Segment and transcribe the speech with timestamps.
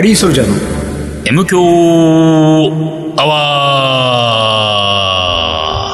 [0.00, 0.54] カリーソルジャーの
[1.26, 1.60] M 強
[3.20, 4.78] アワ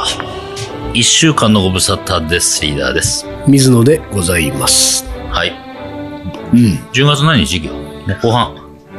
[0.06, 2.62] ー一週間のご無沙汰です。
[2.64, 3.26] リーダーです。
[3.48, 5.04] 水野でございます。
[5.32, 5.50] はい。
[6.52, 6.58] うん。
[6.92, 7.56] 10月何日？
[7.56, 7.80] 今日も
[8.14, 8.54] う後半。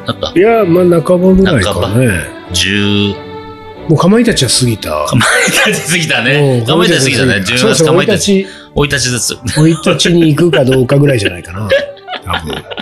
[0.06, 0.38] だった？
[0.38, 2.26] いや、まあ半ばぐらいか半ね。
[2.52, 4.90] 10、もうかまいたちは過ぎた。
[5.06, 6.60] かまいたち過ぎたね。
[6.60, 7.36] うんかまいたち過ぎたね。
[7.36, 8.46] 10そうそう、月かまいたち。
[8.76, 9.38] 生い立ちです。
[9.56, 11.70] 生い立ちに行くかどうかぐらいじゃないかな。
[12.26, 12.77] 多分。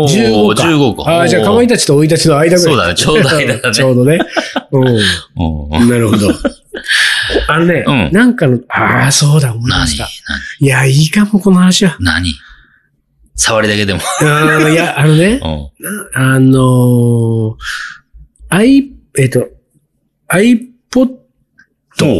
[0.00, 0.62] おー15か。
[0.64, 1.10] 15か。
[1.10, 2.74] ああ、じゃあかまいたちと生い立ちの間ぐらい。
[2.74, 4.18] そうだねちょうど間だね ちょうどね。
[4.72, 4.78] う
[5.36, 5.88] おーん。
[5.88, 6.30] なるほど。
[7.48, 10.08] あのね、うんなんかの、ああ、そうだ、思い何ました。
[10.60, 11.96] いや、いいかも、この話は。
[12.00, 12.22] 何？
[12.24, 12.34] 何
[13.36, 14.00] 触りだけでも。
[14.00, 15.68] いや、 あのね、うん
[16.14, 17.54] あのー、
[18.48, 19.48] i、えっと、
[20.28, 21.16] iPod、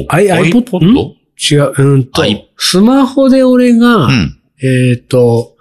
[0.09, 1.16] I- iPod ん？
[1.38, 2.23] 違う、うんと
[2.57, 4.38] スマホで俺が、うん。
[4.63, 5.55] えっと、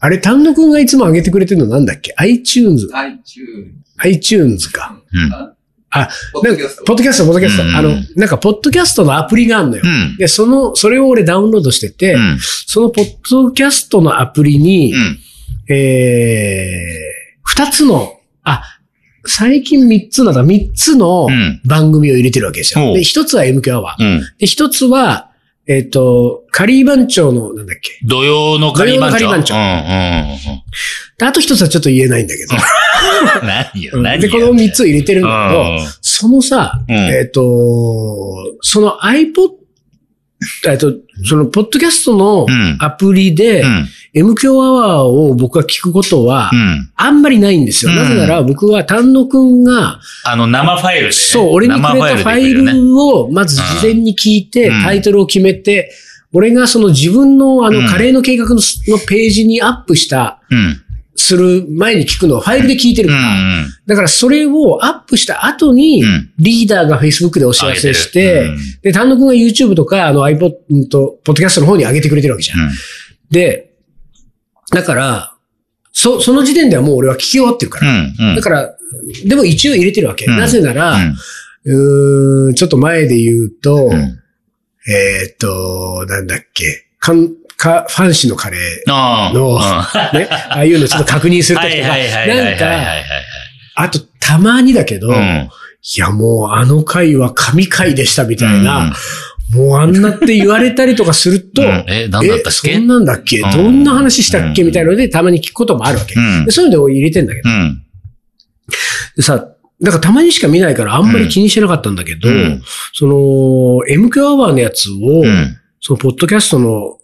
[0.00, 3.80] あれ、丹野くんがいつも上げてくれてるのなんだっけ ?iTunes、iTunes。
[3.98, 4.98] iTunes か。
[5.12, 5.54] うん。
[5.92, 7.64] あ、ポなんか、ポッドキャスト、ポッドキャスト。
[7.64, 9.88] うんあの、なんか、ポッドキャストのアプリがあるのよう。
[9.88, 10.16] ん。
[10.16, 12.38] で、その、それを俺ダウンロードしてて、うん。
[12.66, 15.18] そのポッドキャストのアプリに、うん。
[15.74, 18.62] えー、二つの、あ、
[19.26, 22.94] 最近三つなんだ、三つのうん番組を入れてるわけですよ。
[22.94, 24.04] で、一つは MQ アワー。
[24.04, 24.20] うん。
[24.38, 25.29] で、一つは、
[25.72, 27.92] えっ、と、カリー番長の、なんだっけ？
[28.04, 29.18] 土曜のカリー番長。
[29.18, 30.62] 土曜のカリー番長うんうん
[31.16, 32.56] であと一つはちょっと言えないんだけど。
[33.42, 33.46] うん。
[33.46, 34.20] 何よ、何よ。
[34.22, 37.40] で、この三つを入れてるんだけど、うんそのさ、うんえっ、と、
[38.62, 39.59] その iPod、
[40.66, 43.88] えっと、その、ポッドキャストのうんアプリで、うん。
[44.12, 46.90] M 強アワーを僕が聞くことはう、ん。
[46.96, 47.92] あんまりないんですよ。
[47.92, 51.12] うんなぜなら僕は丹野くんが、あの、生ファイルでね。
[51.12, 55.92] そう、俺にくれたファイルをまず事前に聞いて、うんタイトルを決めて、
[56.32, 58.60] 俺がその自分のあうんのカレーの計画のの
[58.98, 60.82] ページにアップした、うん。
[61.20, 63.62] する前に聞くのをファイルで聞いてるうから。
[63.62, 63.66] ん。
[63.86, 68.50] だからそれをアップした後にうん、リーダーが Facebook でお知らせし上て
[68.82, 72.60] で、丹野くんが YouTube とか、あの iPod うんと、ポッドキャストの方に上げてくれてるわけじゃん。
[72.60, 72.70] うん。
[73.30, 73.72] で、
[74.72, 75.36] だから、
[75.92, 78.34] そ、その時点ではもう俺は聞き終わってるから。
[78.36, 78.76] だから、
[79.24, 80.26] でも一応入れてるわけ。
[80.26, 81.16] うんなぜなら、うん
[81.64, 88.90] うーん、ちょっと前で言うと、うんえーっと、なんだっけ、かん、か、ファンシーのカレー。
[89.34, 89.58] のうん。
[90.18, 92.66] ね、ああいうのちょっと確認するときとか、なんか。
[93.74, 95.48] あと、たまにだけど、いうん。
[95.96, 98.94] や、もうあの回は神回でしたみたいな、
[99.54, 101.84] もうあんなって言われたりとかすると、うん。
[101.88, 102.74] え何だったっけ？
[102.74, 103.50] そんなんだっけ、うん。
[103.50, 104.62] どんな話したっけ？
[104.62, 106.14] みたいなので、たまに聞くこともあるわけ。
[106.50, 107.82] そういうので入れてんだけど、うん。
[109.16, 109.36] でさ、
[109.82, 112.62] だからたまにしか見ないからあんまり気にしてなかったんだけど、うん。
[112.94, 113.14] その、
[113.90, 115.56] MQ アワーのやつを、うん。
[115.80, 116.98] そのポッドキャストの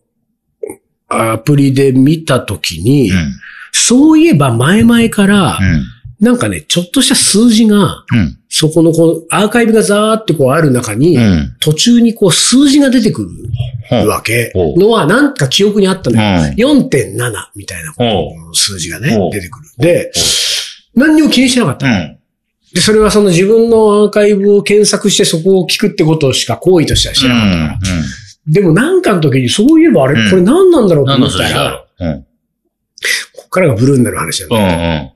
[1.08, 3.32] アプリで見たときに、うん。
[3.72, 5.84] そういえば前々から、うん。
[6.18, 8.38] なんかね、ちょっとした数字が、うん。
[8.48, 11.56] そこのこう、アーカイブがザーってこうある中に、うん。
[11.60, 13.28] 途中にこう数字が出てく
[13.90, 16.74] るわけのは、なんか記憶にあったのよ。
[16.78, 16.86] うん。
[16.88, 17.92] 4.7みたいな
[18.54, 19.66] 数字がね出てくる。
[19.78, 20.10] で、
[20.94, 21.86] 何にも気にしてなかった。
[21.86, 22.18] うん。
[22.72, 27.78] で、それはその自分のアーカイブを検索してそこを聞くってことしか行為としてはしてなかったから。
[28.46, 32.04] でもなんかの時にそういえばあれ、うんこれ何なんだろうと思ったら、字だろう？
[32.04, 32.26] うん。
[33.34, 35.12] こっからがブルーになる話なんだけど、ん。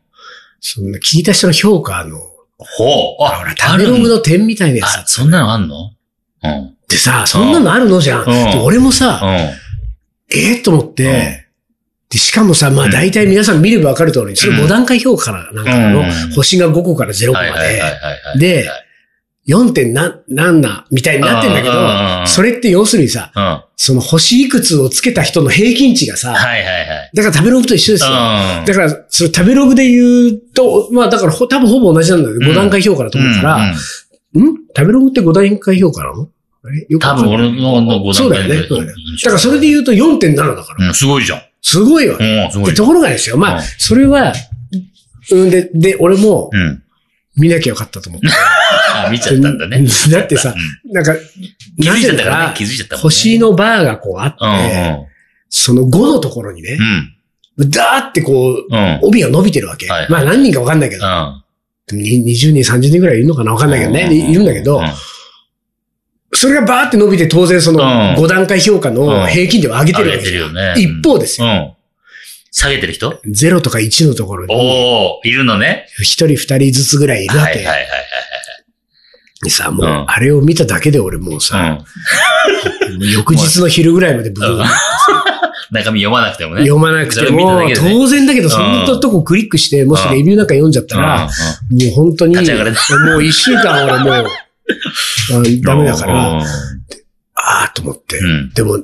[0.60, 3.24] そんな聞いた人の評価の、ほう。
[3.24, 5.92] あ、ほら、食べログの点みたいなやあ、つそんなのあんの？
[6.42, 6.76] うん。
[6.88, 8.20] でさ、そんなのあるのじゃん。
[8.20, 9.30] うんで俺もさ、うん。
[10.38, 11.12] ええと思って、うん
[12.10, 18.38] で、しかもさ、まあうん大体皆さん見ればわかる通り、それ5段階評価からなんかの、うん星が5個から0個まはいはいはいで、はいはい。
[18.40, 18.68] で、
[19.46, 19.72] 4.
[19.72, 23.32] 点な、なんな、みたいになってんだけど、それって要するにさ、
[23.76, 27.10] その星いくつをつけた人の平均値がさ、いはいはい。
[27.14, 28.10] だから食べログと一緒ですよ。
[28.10, 28.64] うん。
[28.66, 33.56] だから、それ食べログで言うと、まあだからほ多分ほぼ同じなんだけど、うん5段階評価だと思うから、
[34.34, 36.28] うんん食べログって5段階評価なの？
[36.62, 38.66] あれよくわ多分俺のの5そうだよね。
[38.68, 40.88] そうだよねだからそれで言うと4.7だから。
[40.88, 41.42] うん、すごいじゃん。
[41.62, 42.18] すごいわ。
[42.20, 43.38] うん、ところがですよ。
[43.38, 44.34] まあうん、それは、
[45.32, 46.82] うんで、で、俺もうん。
[47.36, 48.26] 見なきゃよかったと思って。
[49.06, 49.84] あ、見ちゃったんだね。
[50.10, 50.54] だってさ、
[50.92, 51.14] なんか、
[51.80, 52.54] 気づいちゃったからね。
[52.56, 53.02] 気づいちゃったもんね。
[53.02, 54.98] 星のバーがこうあうんって、
[55.48, 56.78] その5のところにね
[57.56, 57.70] う、ん。
[57.70, 58.66] ダーってこう。
[59.02, 59.86] 帯が伸びてるわけ。
[60.08, 61.42] まあ何人かわかんないけど、うん。
[61.90, 64.86] でもに20人、30人ぐらいいるのかなわかんないけどね、うんいるんだけどうん、
[66.32, 70.74] それがバーって伸びて当然そのうん5段階評価の平均では上げてるわけ上げてるよね。
[70.76, 71.46] 一方ですよ。
[71.46, 71.72] うん。
[72.52, 75.86] 下げてる人？0とか1のところに、おー、いるのね。
[76.00, 77.74] 1人2人ずつぐらいいるわけはいはい。
[77.74, 77.86] はい
[79.42, 80.04] でさ、もう、うん。
[80.06, 81.84] あれを見ただけで俺もうはいさ、
[82.98, 84.64] う 翌日の昼ぐらいまでブルー
[85.72, 86.62] 中身読まなくてもね。
[86.62, 87.74] 読まなくてもね。
[87.76, 92.42] 当然だけど、そんなとこクリックして、もしレビューなんか読んじゃったら、もう本当に、も
[93.18, 94.24] う一週間俺もう、あ
[95.64, 96.40] ダメだから、うん。
[96.42, 96.44] あ
[97.34, 98.18] あと思って。
[98.18, 98.50] うん。
[98.52, 98.80] でも、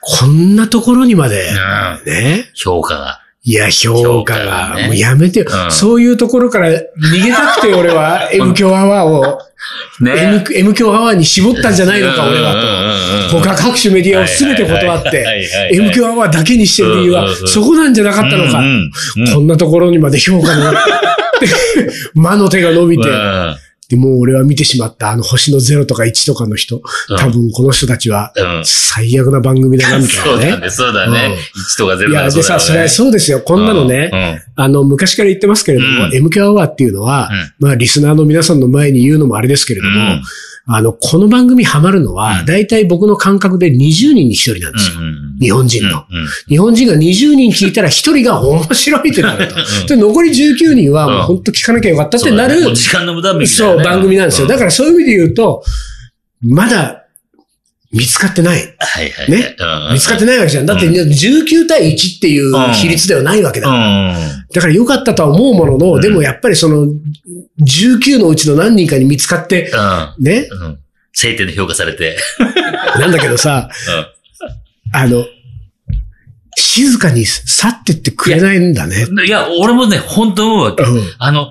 [0.00, 2.12] こんなところにまで、うん。
[2.12, 2.50] ね。
[2.54, 3.20] 評価が。
[3.42, 5.72] いや、評評価価が、もうやめてよ、うん。
[5.72, 6.80] そういうところから逃
[7.24, 9.38] げたくて俺は M 強アワーを、
[10.00, 10.12] ね。
[10.16, 13.40] M, M 強アワーに絞ったんじゃないのか、俺はと。
[13.40, 18.62] 他各種メディアを全て断って、M 強アワーだけにしてる理由はそこなんじゃなかったのか。
[19.34, 20.72] こんなところにまで評価の、
[22.14, 23.56] 魔の手が伸びて、うん
[23.88, 26.82] でもう俺は見てしまったあの星の0とか1とかの人、
[27.18, 28.62] 多分この人たちはうん。
[28.64, 30.50] 最悪な番組だなみたいなね。
[30.50, 31.12] そうだね、そうだうん。
[31.14, 31.38] ね。
[31.74, 33.40] 1とか0いや、でさ、それはそうですよ。
[33.40, 36.10] こんなのね、あの、昔から言ってますけれども、うん。
[36.10, 37.30] MK アワーっていうのは、
[37.60, 37.66] うん。
[37.66, 40.22] まあ、リスナーの皆さんの前に言うのもあれですけれども、うん。
[40.66, 42.46] あの、この番組ハマるのは、うん。
[42.46, 44.96] だいたい僕の感覚で20人に1人なんですよ。
[44.98, 46.06] うんうん日本人が
[46.94, 49.54] 20人聞いたら1人が面白いってなると。
[49.86, 53.84] で、残り19人はもう本当聞かなきゃよかったってなる、時間の無駄みたいなそう、ね。
[53.84, 54.46] 番組なんですよ。
[54.46, 55.62] だかからそういう意味で言うと、
[56.40, 57.04] まだ
[57.90, 58.76] 見つかってない。
[58.78, 59.30] ら、はいはい。
[59.30, 60.66] ねうん見つかってないわけじゃん。
[60.66, 63.68] だってうん19対1っていう比率ではないわけだ。
[63.68, 64.14] うん。
[64.52, 66.86] だから良かったとは思うものの、うんでもやっぱりその
[67.62, 69.70] 19のうちの何人かに見つかって、
[70.18, 70.48] ね。
[70.50, 70.64] うん。
[70.66, 70.78] うん。
[71.12, 72.16] 晴天で評価されて。
[73.00, 73.70] なんだけどさ、
[74.92, 75.24] あの、
[76.56, 79.06] 静かに去ってってくれないんだね。
[79.08, 80.82] うんいや、俺もね、本当思うわけ。
[80.82, 81.50] うんあの、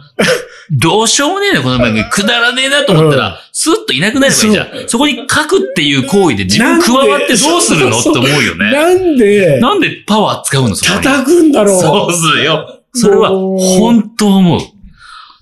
[0.72, 2.04] どうしようもねえな、この番組。
[2.10, 4.68] くだらねえなと思ったら、スッといなくなればいいじゃん。
[4.88, 8.72] そこに書くっていう行為で自分加わってどうするのって思うよね。
[8.72, 10.75] なんで、なんでパワー使うの。
[10.75, 11.81] 叩くんだろう。
[11.81, 12.81] そうっすよ。
[12.94, 14.60] それは、本当思う。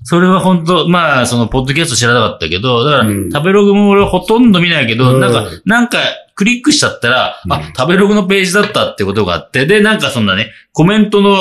[0.07, 5.97] それは本当、まあ、その、ポッドキャスト知らなかったけど、だから、うん食べログも俺ほとんど見ないけど、うんなんか、なんか、
[6.35, 11.37] クリックしちゃったら、うんあ、食べログのページだったってことがあって、で、なんかそんなね、コメントの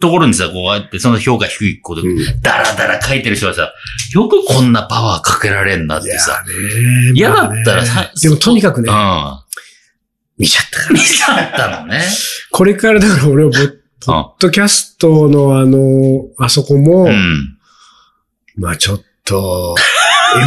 [0.00, 3.72] ところにさ、こうやって、その評価低いこと、うんダラダラ書いてる人はさ、
[4.12, 6.42] よくこんなパワーかけられんなってさ。
[6.44, 9.38] ね嫌だったらさでもとにかくねう、ん。
[10.38, 10.92] 見ちゃったから。
[10.92, 12.02] 見ちゃったのね。
[12.50, 17.57] これからだから俺はポッポッドキャストのあの、あそこも、うん。
[18.58, 19.74] まあちょっと、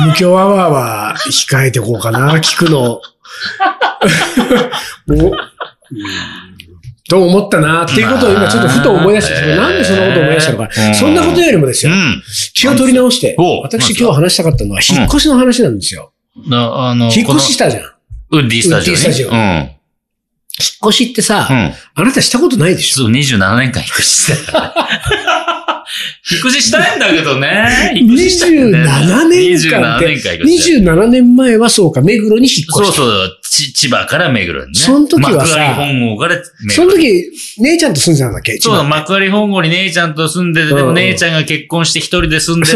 [0.06, 3.02] M 強アワーは控えてこうかな、聞くの。
[5.10, 5.32] おうん
[7.10, 10.70] と思ったな、っていうことを今ちょっとふと思い出して、なんでそんなことを思い出したのか。
[10.88, 12.24] うんそんなことよりもですよ、うん。
[12.54, 16.14] 気を取り直してお、私今日話したかったのは引っ越しの話なんですよ。
[16.48, 17.84] なあの、引っ越ししたじゃん。
[18.32, 19.00] ウッディスタジオ、ね。
[19.00, 19.36] ウッディスタジオうん。
[19.36, 19.72] 引っ
[20.90, 21.74] 越しってさ、うん。
[21.96, 24.74] あなたしたことないでしょそう、27年間引っ越ししてた。
[26.32, 27.94] 引っ越ししたいんだけどね。
[27.96, 30.96] 引っ越ししたいんだよね27年間って27年間引っ越ししたい。
[30.96, 32.74] 27年前はそうか、目黒に引っ越した。
[32.74, 34.80] そうそう、ち千葉から目黒にね。
[34.80, 36.76] その時はさ幕張本郷から目黒。
[36.76, 38.58] その時、姉ちゃんと住んでたんだっけ？
[38.60, 42.72] そう幕張本郷に姉ちゃんと住んでて、でも姉ちゃんが結婚して一人で住んでて。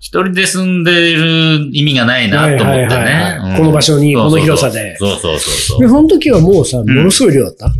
[0.00, 3.58] 一人で住んでる意味がないなと思ってねはい。
[3.58, 5.88] この場所にこの広さでそうそうそうそうで、。
[5.88, 7.72] その時はもうさ、ものすごい量だった、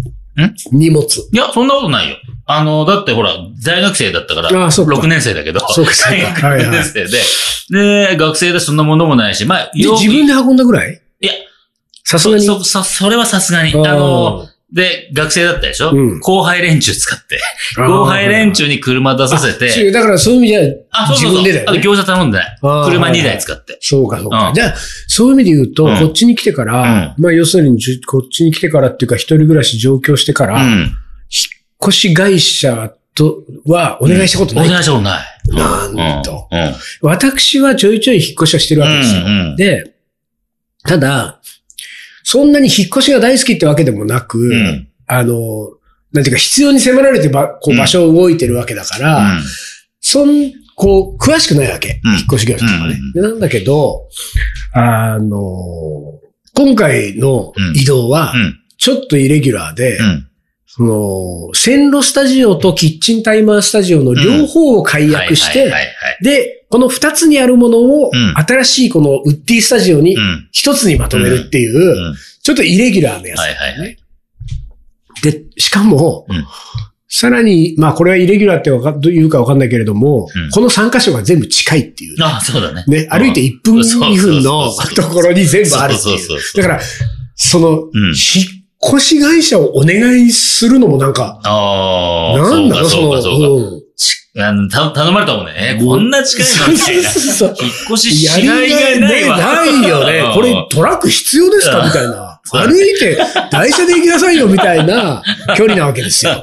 [0.73, 1.05] 荷物。
[1.05, 2.17] いや、そんなことないよ。
[2.47, 11.01] あの、だってほら、大学生だったから、ああそうか6年生だけど、そうかそうか大学はいはい6年生で、で、学生でそんなものもないし、まあ、自分で運んだぐらい？
[11.21, 11.33] いや、
[12.05, 12.45] さすがに？
[12.45, 13.73] そ、そ、それはさすがに。
[13.75, 17.39] あの、で、学生だったでしょ、うん後輩連中使って。
[17.77, 19.93] 後輩連中に車出させて。
[19.93, 20.61] だからそういう意味じゃ、
[20.91, 21.43] あ、そうそうそう。
[21.43, 22.59] 自分でだよねあと餃子頼んでない。
[22.61, 23.79] 車2台使って。
[23.81, 24.49] そうかそうか。
[24.49, 24.75] うんじゃあ、
[25.07, 30.61] そういう意味で言うと、うんこっちに来てから、まあ要するにこっちに来てからっていうか、一人暮らし上京してから。
[31.85, 34.67] 越し会社とはお願いしたことない。
[34.67, 35.25] お願いしたことない。
[35.97, 36.49] なんと。
[36.51, 36.59] うん。
[36.59, 36.75] うん。
[37.03, 39.21] 私はちょいちょい引っ越しはしてるわけですよ。
[39.21, 39.95] うんうんで、
[40.85, 41.41] ただ、
[42.23, 44.89] そんなに引っ越しが大好きってわけでもなく、うん。
[45.07, 45.71] あの、
[46.13, 49.41] なんていうか必要に迫られてば、こううん場所を動いてるわけだから、
[50.01, 52.01] そん、こう、詳しくないわけ。
[52.05, 52.99] うん引っ越し業者とかね。
[53.15, 54.09] なんだけど、
[54.73, 56.21] あの、
[56.55, 58.61] 今回の移動はう、ん。
[58.77, 60.29] ちょっとイレギュラーで、うん。
[60.77, 65.73] その、線路スタジオとキッチンタイマースタジオの両方を解約して。
[66.21, 70.49] で、この二つにあるものを、うん新しいこのウッディスタジオにうん。
[70.51, 72.15] 一つにまとめるっていう、うん。
[72.43, 73.97] ちょっとイレギュラーなやつ、はいはいはい。
[75.23, 76.45] で、しかも、うん
[77.17, 82.17] さらに、まあこれはイレギュラーってわかどういうかわかんないけれども、うんこの3箇所が全部近いっていう。
[82.21, 82.83] あ、そうだね。
[82.89, 86.19] ね、歩いて1分、そう2分のところに全部あるってい。
[86.19, 86.81] そうだから、
[87.37, 92.39] その、ん引っ越し会社をお願いするのもなんか、ああ。
[92.39, 93.49] なんだろう、そうかそうか。
[93.49, 93.85] うん
[94.37, 95.77] あのた頼まれたもんね。
[95.81, 97.03] えこんな近いのみたいな。
[97.03, 97.11] 引っ
[97.93, 99.37] 越ししがいがないわ。
[99.37, 100.25] ねないよね。
[100.35, 101.85] これトラック必要ですか？
[101.87, 102.41] みたいな。
[102.51, 103.17] 歩いて、
[103.53, 105.23] 台車で行きなさいよ、みたいな
[105.57, 106.43] 距離なわけですよ。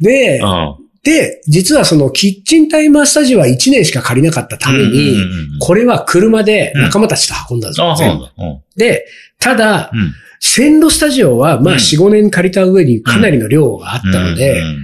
[0.00, 0.74] で、うん。
[1.02, 5.16] で、実はそのキッチンタイマースタジオは1年しか借りなかったために
[5.58, 7.82] これは車で仲間たちと運んだんで。
[7.82, 8.60] うん。
[8.76, 9.04] で、
[9.40, 10.14] ただ、うん。
[10.46, 14.82] 線路スタジオは、まあうん4、5年借りた上にかなりの量があったので、うん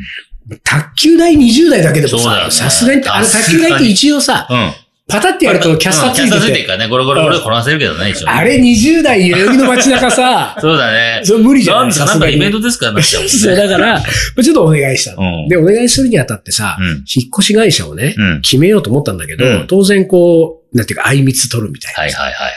[0.65, 4.73] 卓球台20台だけでもさ、さすがに、あのさ卓球台って一応さ、うん。
[5.07, 8.29] パタってやるとキャスターつうんキャスターついてて、いてるからね、ゴロゴロゴロ転がせるけどね、一応。
[8.29, 11.21] あれ20代代々木の街中さ、 そうだね。
[11.23, 13.39] それ無理じゃないなんか、なんかイベントですからなっちゃうもんね。
[13.39, 14.01] そう、だから、ま
[14.39, 15.15] あちょっとお願いした
[15.49, 17.03] で、お願いするにあたってさ、うん引っ
[17.33, 18.41] 越し会社をね、うん。
[18.41, 22.03] 決めようと思ったんだけど、うん当然こう、なんていうか、相密取るみたいな。
[22.03, 22.53] はいはいはいはいはい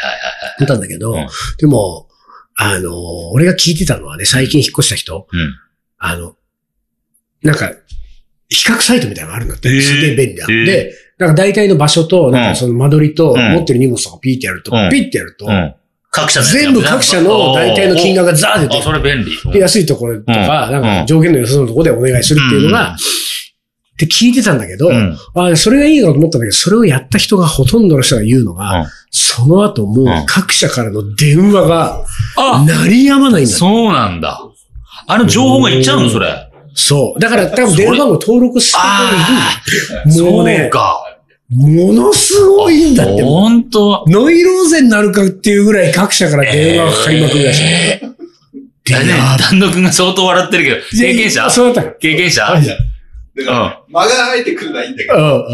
[0.60, 1.28] 思ったんだけど、うん
[1.60, 2.08] でも、
[2.56, 5.26] あの、俺が聞いてたのはね、最近引っ越した人、はい。
[5.32, 5.54] うん。
[5.98, 6.36] あの、
[7.42, 7.72] なんか、
[8.50, 9.82] 比較サイトみたいなのがあるんだって。
[9.82, 10.46] すげえ便利だ。
[10.46, 15.76] へーで、なんか大体の場所と、なんかその間取りと、うん持ってる荷物とかピーってやると、うんピッてやると、うん。
[16.12, 19.52] 各社全部各社の大体の金額がザーって出あ、てそれ便利。
[19.52, 22.98] で、安いところとか、うんなんか条件の良さそうなところでお願いするっていうのが、うん
[23.94, 25.18] って聞いてたんだけど、うん。
[25.36, 28.86] あそれがいいのと思ったんだけど、それをやった人がほとんどの人が言うのが、うん
[29.16, 32.04] その後もう各社からの電話が
[32.36, 34.42] あ、鳴りやまないんだってそうなんだ。
[35.08, 36.52] あの情報がいっちゃうの、それ。
[36.74, 37.20] そう。
[37.20, 39.12] だから多分電話番号登録してあ
[40.06, 41.04] るもうそうね、か。
[41.52, 43.24] ものすごいんだって。
[43.24, 44.04] ほんと。
[44.08, 47.64] ノイローゼになるかっていうぐらい各社から電話がかかりまくるらしい。
[47.64, 48.14] えー
[48.86, 51.50] でね、丹野くんが相当笑ってるけど、経験者？
[51.50, 52.44] そうだったか経験者？
[52.44, 52.64] はい
[53.36, 55.46] だから、間が空いてくるのはいいんだけど。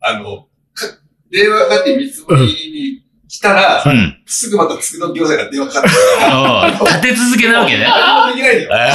[0.00, 0.86] あの、か
[1.30, 4.16] 電話がかかって見積もりに来たら、うん。
[4.24, 7.84] すぐまた次の業者が電話かかって立て続けなわけね。
[7.84, 8.68] 何もできないよ。
[8.68, 8.88] 断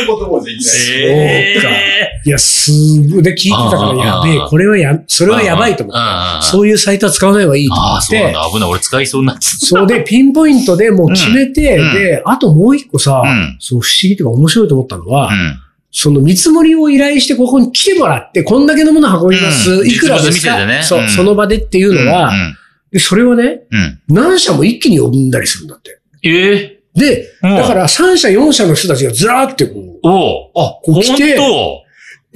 [0.00, 2.72] ることもできないそうかえいや、す
[3.10, 3.22] ごい。
[3.22, 6.00] で、聞いてたから、やべえ、これはや、それはやばいと思って。
[6.40, 8.16] うそういうサイトは使わない方がいいと思ああ、って。
[8.16, 8.50] そうなんだ。
[8.52, 8.70] 危ない。
[8.70, 15.28] 俺使いそうになっちそうで、ピンポイントでもう決めて、うんで、あともう一個さ、うんそう不思議とか面白いと思ったのは。
[15.28, 15.60] うん。
[15.90, 19.70] その見積もりを依頼してここに来てもらって、こんだけのもの運びます。
[19.70, 19.86] うん。
[19.88, 20.82] いくらですか、ね。
[20.82, 21.08] そう、うん。
[21.08, 22.56] その場でっていうのは、うん。
[22.92, 24.00] で、それはね、うん。
[24.08, 26.00] 何社も一気に呼んだりするんだって。
[26.22, 27.56] ええで、うん。
[27.56, 30.50] だから3社4社の人たちがずらーってこう、おう。
[30.54, 31.36] あ、こう来て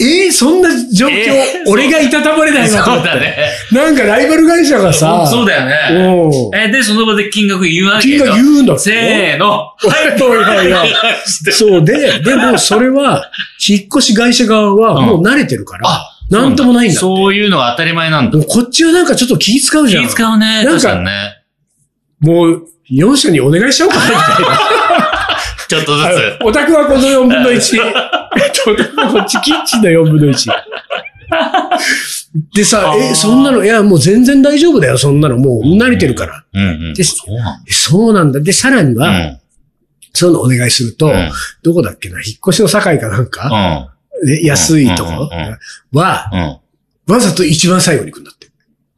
[0.00, 3.36] えー、そんな状況、えー俺がいたたまれないそうだね。
[3.70, 5.74] なんかライバル会社がさ、そうだよね。
[5.92, 8.78] うんえ、で、その場で金額言うわけ金が言うんだ。
[8.78, 9.48] せーの。
[9.76, 9.76] は
[10.16, 10.20] い。
[10.20, 10.90] はいはいはい
[11.52, 13.30] そうで、でもそれは、
[13.66, 16.98] 引っ越し会社側はもう慣れてるから、あなんともないんだ。
[16.98, 18.38] そういうのが当たり前なんだ。
[18.38, 20.04] こっちはなんかちょっと気使うじゃん。
[20.04, 20.64] 気使うね。
[20.64, 21.42] なんかね。
[22.20, 24.60] もう、4社にお願いしちゃおうかな、みたいな。
[25.68, 26.38] ちょっとずつ。
[26.42, 28.19] お宅はこの4分の1。
[28.36, 30.50] えっと、お宅はこっちキッチンの4分の1。
[32.54, 35.38] でさ、え、そんなの、いや、もう全然大丈夫だよ、そんなの。
[35.38, 36.44] もう慣れてるから。
[36.52, 36.94] うんうん。
[36.94, 38.40] でそうなんえそうなんだ。
[38.40, 39.06] で、さらにだ。
[39.06, 39.38] は、
[40.12, 41.30] そういうのお願いすると、うん
[41.62, 43.90] どこだっけな、引っ越しの境かなんか、
[44.24, 45.10] ね安いとこ？
[45.10, 45.26] うんうんう
[45.96, 46.40] んは、うん。
[46.40, 47.14] うん。
[47.14, 48.48] わざと一番最後に行くんだって。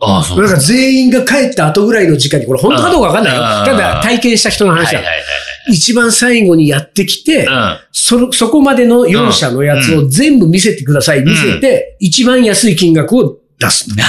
[0.01, 3.41] ああ、そうなんか全員が帰った後ぐらいの時間に、これ本当かどうかわかんないよ。
[3.41, 5.15] うんただ体験した人の話だはいはい。
[5.17, 5.25] はい
[5.69, 7.89] 一番最後にやってきて、はい。
[7.93, 11.23] その、そこまでの4社のやつを全部見せてください。
[11.25, 13.87] 見せて、一番安い金額を出す。
[13.97, 14.05] だ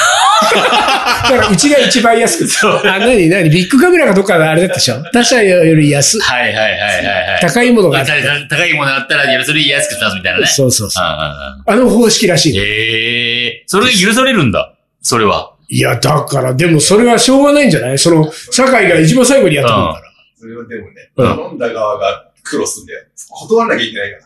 [1.30, 2.88] から、うちが一番安くて。
[2.90, 5.02] あ、なになにビッグカメラがどっかであれだったでしょ？
[5.14, 6.22] 他社より安うん。。
[6.24, 7.40] はいはいはいはいはい。
[7.42, 10.48] 高いものがあって高い高いものがあったら、それ安く出すみたいなね。
[10.48, 11.06] そうそうそう。
[11.06, 11.20] うんうん
[11.66, 12.58] あの方式らしい。
[12.58, 13.64] へえ。
[13.68, 14.74] それが許されるんだ。
[15.02, 15.52] それは。
[15.70, 17.98] いや、だから、でもそれはしょうがないんじゃない？
[17.98, 20.02] その、酒井が一番最後にやってくるから。
[20.44, 23.06] それはでもね、うん頼んだ側が苦労するんだよ。
[23.30, 24.24] 断らなきゃいけないから。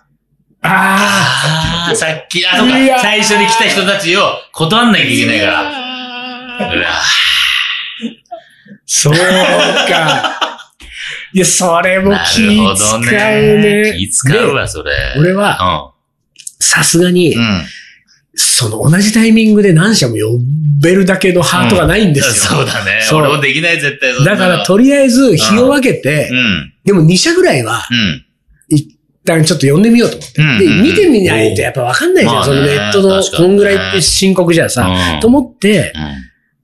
[0.64, 2.74] あああ、 さっき、あ、そうか。
[3.00, 5.52] 最初に来た人たちを断んなきゃいけないから。
[5.52, 6.74] ら。
[6.74, 6.86] うわ
[8.88, 10.40] そうか。
[11.34, 13.92] いや、それもな気るほ使うどね。
[13.92, 13.98] ね。
[14.00, 14.92] 気使うわ、それ。
[15.14, 15.94] で俺は、
[16.60, 17.64] さすがにう、ん。
[18.38, 20.20] その同じタイミングで何社も呼
[20.82, 22.60] べるだけのハートがないんですよ。
[22.60, 23.02] そうだね。
[23.02, 24.24] そう俺もできない、絶対そ。
[24.24, 26.74] だから、とりあえず、日を分けてう、ん。
[26.86, 28.26] でも2社ぐらいは、うん。
[28.70, 30.42] 一旦ちょっと呼んでみようと思って。
[30.42, 32.36] うんで、見てみないとやっぱ分かんないじゃん。
[32.36, 34.88] まあねそのネットのこんぐらいって深刻じゃさ。
[34.88, 35.94] うんと思って、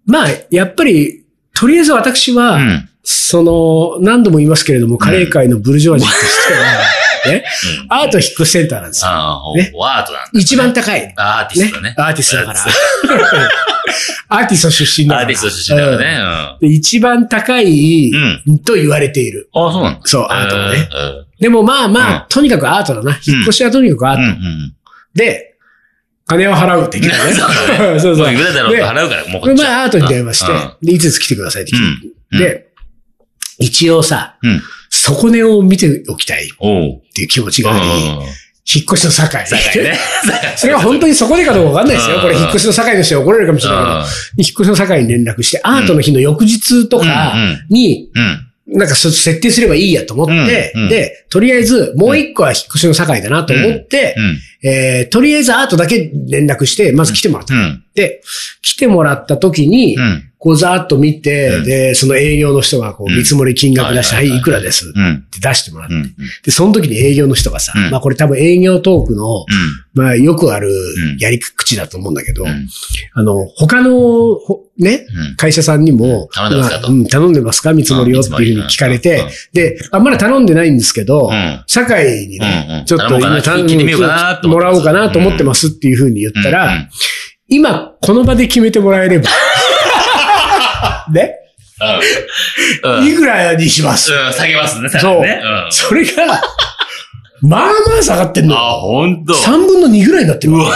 [0.05, 1.25] まあ、やっぱり、
[1.55, 2.89] とりあえず私は、うん。
[3.03, 6.59] その、何度も言いますけれども、カレー界のブルジョワジーとしては、
[7.29, 7.45] ね、
[7.89, 9.11] アート引っ越しセンターなんですよ。
[9.11, 10.29] ああ、ねワートなんだ。
[10.33, 11.13] 一番高い。
[11.17, 11.95] アーティねストね。。
[11.97, 12.59] アーティストだから。
[14.29, 15.27] アーティスト出身だから。
[15.27, 16.57] アーティスト出身だからね。
[16.61, 18.11] うんで一番高い
[18.47, 18.59] うん。
[18.59, 19.49] と言われている。
[19.53, 19.99] ああ、そうなんだ。
[20.05, 20.89] そう、アートがね。
[20.91, 21.25] うん。
[21.39, 23.19] でもまあまあ、うんとにかくアートだな。
[23.25, 24.21] 引っ越しはとにかくアート。
[24.21, 24.27] うん。
[24.27, 24.73] うん。
[25.13, 25.55] で、
[26.25, 27.33] 金を払う的なね。
[27.99, 32.07] そうそういくらだろうと払うから、もうこっちまあアートに電話してうん、で、いつ来てくださいって聞いて。
[32.07, 32.67] うんで、
[33.59, 34.61] 一応さ、うん
[35.05, 36.47] 底根を見ておきたいっ。
[37.13, 37.69] ていう気持ちうん。
[37.69, 37.85] があり、
[38.65, 39.31] 引っ越しの境。
[39.73, 39.97] 境ね。
[40.55, 42.15] それは本当にそこでかどうかわかんないですよ。
[42.15, 44.05] うんこれ引っ越しの境の人は怒られるかもしれないけど、引っ
[44.37, 47.35] 越しの境に連絡して、アートの日の翌日とか
[47.69, 48.09] に。
[48.65, 54.39] なんかそ設定すればいいやと思って、で、とりあえずもう一個は引っ越しの境だなと思って、うん。
[54.63, 57.53] えーとりあえずアートだけ連絡して、まず来てもらった。
[57.53, 57.83] うん。
[57.93, 58.21] で、
[58.61, 60.23] 来てもらった時に、うん。
[60.43, 61.63] こうざーっと見て、うん。
[61.63, 63.17] で、その営業の人がこううん。
[63.17, 65.25] 見積もり金額出して、はい、はいくらですっうん。
[65.31, 66.15] て出してもらって、うん。
[66.43, 67.91] で、その時に営業の人がさ、うん。
[67.91, 69.45] まあこれ多分営業トークの、
[69.93, 70.67] まあよくある
[71.15, 71.17] ん。
[71.17, 72.67] やり口だと思うんだけど、うん。
[73.13, 75.35] あの、他の、ほね、うん。
[75.37, 77.71] 会社さんにも、頼んでますかうん頼んでますか？
[77.71, 79.21] 見積もりをっていうふうに聞かれて。
[79.21, 81.63] うん、で、あ、まだ頼んでないんですけど、うん。
[81.67, 83.63] 堺にね、ちょっと今頼もうかな。
[83.63, 84.73] 聞いてみようかなと思ってます。
[84.73, 86.89] もらおうかなと思ってますっていうふうに言ったら、うん。
[87.47, 89.29] 今、この場で決めてもらえれば、
[91.11, 91.35] ね、
[92.85, 93.07] うん。
[93.07, 94.13] いくらにします？
[94.13, 95.41] うん、下げますね、そうね。
[95.43, 95.71] うん。
[95.71, 96.41] それが、
[97.41, 98.59] まあまあ下がってんのよ。
[98.59, 99.33] あ、ほんと。
[99.33, 100.71] 3分の2ぐらいになってるわ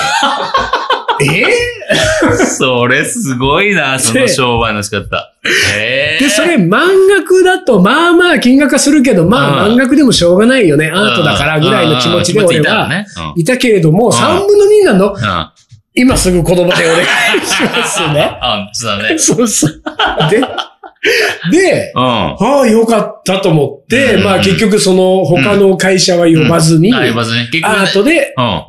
[1.20, 1.26] け。
[1.26, 1.46] え？
[2.46, 5.34] それすごいな、その商売の仕方。
[5.76, 6.22] へえ。
[6.22, 10.92] ーで、それ満額だと、まあまあ金額はするけど、まあうん満額でもしょうがないよね。
[10.94, 13.06] アートだからぐらいの気持ちで俺は、
[13.38, 15.16] いたけれども、3分の2なの。
[15.98, 17.06] 今すぐこの場でお願い
[17.46, 18.30] しますね。
[18.42, 19.18] あ、そうだね。
[19.18, 19.82] そうそう。
[20.30, 20.40] で、
[21.52, 22.02] で、うん。
[22.02, 27.48] ああ、よかったと思って、うんまあ結局その他の会社は呼ばずに、あ、呼ばずに。
[27.50, 27.80] 結局ね。
[27.80, 28.62] アートでうん。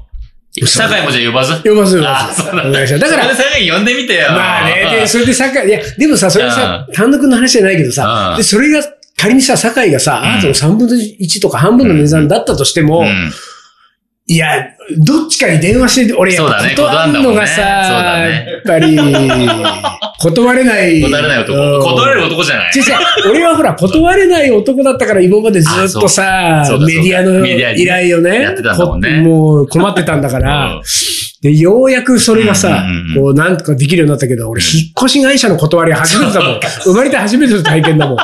[0.66, 1.62] 社会もじゃあ呼ばず？
[1.62, 2.68] 呼ばず呼あばず。
[2.68, 2.98] お願いします。
[2.98, 4.30] だから、それで社会呼んでみてよ。
[4.30, 8.82] まあね、で、それで酒井、いや、でもさ、それはさ、単独の話じゃないけどさう、んで、それが
[9.16, 13.32] 仮にさ、酒井がさ、うんアートの3分の1とか半分の値段だったとしても、うん。
[14.30, 18.46] いや、どっちかに電話して、俺やっぱそうだね断るのがさ、断んだもんね。
[18.52, 18.96] やっぱり、
[20.20, 21.00] 断れない。
[21.00, 21.58] 断れない男。
[21.58, 21.82] うん。
[21.82, 22.72] 断れる男じゃない？
[22.74, 22.90] 違う違
[23.28, 23.30] う。
[23.30, 29.08] 俺はほら、断れない男だったから今までずっとさメディアの依頼をね、やってたんだもんね。
[29.08, 30.80] こもう困ってたんだから、
[31.40, 32.84] で、ようやくそれがさ
[33.16, 36.60] こう、なんとかできるようになったけど、俺、引っ越し会社の断り初めてだもん。
[36.84, 38.16] 生まれて初めての体験だもん。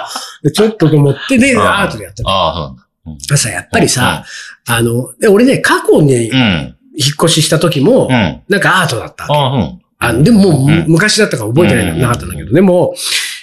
[0.43, 2.29] でちょっとと思って、で、うんアートでやったの。
[2.29, 2.63] ああ、そ
[3.07, 3.37] うなんだ。
[3.37, 4.25] さ、やっぱりさ、
[4.67, 6.39] あの、で俺ね、過去にうん。
[6.39, 6.77] うん。
[6.97, 9.27] 引っ越しした時もうん。、あなんかアートだった。
[9.29, 9.81] あ、うん。
[9.99, 12.95] あのでももう、うん昔だったから覚えてないのうんなかったんだけど、でも、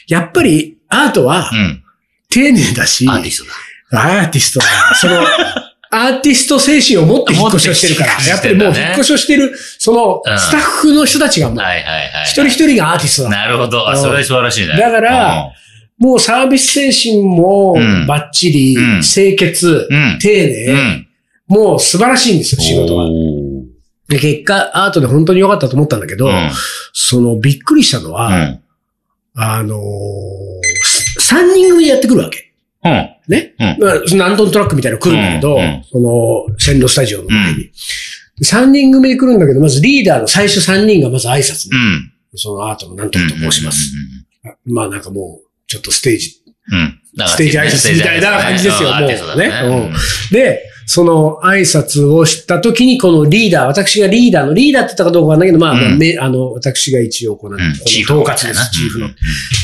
[0.08, 1.84] やっぱりアートはうん。
[2.30, 4.22] 丁寧だし、アーティストだ。
[4.22, 4.66] アーティストだ。
[4.96, 5.22] その、
[5.94, 12.24] アーティスト精神を持って引っ越しをしてるから持っ、てやっぱりもう引っ越しをしてる、そのうん、スタッフの人たちがもう、はいはいはい。
[12.24, 13.30] 一人一人がアーティストだ。
[13.32, 13.90] なるほど。
[13.90, 14.78] あ、それは素晴らしいね。
[14.78, 15.52] だから
[16.00, 20.18] もうサービス精神もうんバッチリ、うん清潔、うん。
[20.20, 21.08] 丁寧、うん。
[21.52, 23.06] もう素晴らしいんですよ、仕事は。
[23.06, 23.42] おー
[24.08, 26.52] で、結果、アートで本当に良かったと思ったんだけど、うん。
[26.94, 28.64] その、びっくりしたのは、うん。
[29.36, 29.80] あのー、
[31.20, 32.54] 3人組でやってくるわけ。
[32.84, 33.10] うん。
[33.28, 33.54] ね？
[33.60, 35.58] うんまあ、何トントラックみたいなの来るんだけど、
[35.92, 37.72] その、線路スタジオの前に。
[38.44, 42.12] 3人組で来るんだけど、まずリーダーの最初3人がまず挨拶に、うん。
[42.36, 43.94] そのアートの何とかと申します。
[44.66, 46.42] まあなんかもう、ちょっとステージ。
[46.72, 47.02] うん。
[47.20, 47.28] うん。
[47.28, 49.94] ステージ挨拶みたいな感じですよもうね
[50.32, 57.72] で、その挨拶をした時に、このリーダー、私がリーダーの、リーダーって言ったかどうかわかんないけど、まあ、まあうんめあの、私が一応この、こうん。
[57.72, 59.16] 統括です、チーフのうん。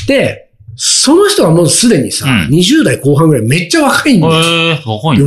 [0.06, 4.32] で、その人がもうすでにさ、うん20代後半ぐらいめっちゃ若いんだよ。
[4.32, 5.18] へえ、若い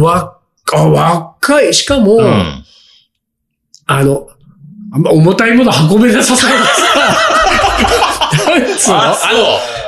[0.74, 1.72] あ若い。
[1.72, 2.64] しかも、うん。
[3.86, 4.28] あの、
[4.94, 6.74] あんま重たいもの運べなさそうなさ、
[8.50, 8.98] なんつうの？
[8.98, 9.28] あ、そ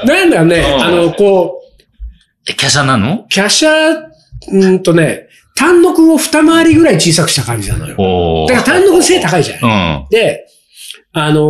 [0.03, 0.05] う。
[0.05, 3.25] なんだよね、うんあの、こう、え、華奢なの？
[3.33, 3.67] 華奢、
[4.51, 8.45] うんとね、単独を二回りぐらい小さくした感じなのよ。
[8.47, 9.59] だから単独背高いじゃん。
[9.63, 10.07] うん。
[10.09, 10.45] で、
[11.13, 11.41] あの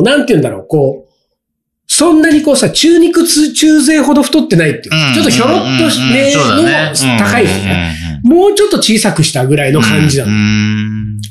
[0.00, 1.10] ーなんて言うんだろう、こう、
[1.86, 6.32] そんなにこうさ、中肉痛中背ほど太ってないっていうか、ちょっとひょろっとしね
[7.04, 7.96] の高いのね。
[8.22, 10.30] もうちょっと小さくしたぐらいの感じなの。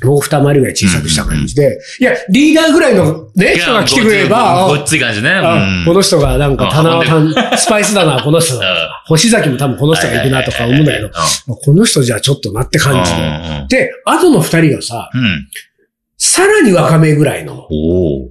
[0.04, 1.80] もう二回りぐらい小さくした感じで。
[2.00, 5.30] いや、リーダーぐらいのね、人が来てくれれば、ごっつい感じね。
[5.30, 9.04] あこの人がなんか棚はスパイスだな、この人だ。
[9.08, 13.86] 星崎も多分この人が行くなとか思うんだけど、この人じゃあちょっとなって感じで。
[13.86, 15.48] で、後の二人がさ、うん。
[16.18, 17.68] さらに若めぐらいの、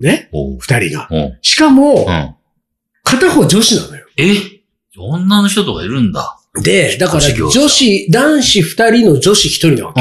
[0.01, 1.09] ね、二人が。
[1.43, 2.35] しかもう、ん。
[3.05, 4.05] 片方女子なのよ。
[4.17, 4.25] え？
[4.99, 6.39] 女の人とかいるんだ。
[6.63, 10.01] で、だから女子、男子二人の女子一人なわけ。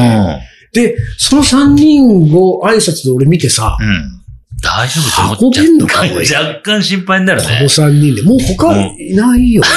[0.80, 0.84] ん。
[0.84, 4.14] で、その三人を挨拶で俺見てさ、うん。
[4.62, 7.70] 大丈夫と思っちゃ運べんのか若干心配になるこのね。
[7.70, 9.68] 三人で、もう他いないよね、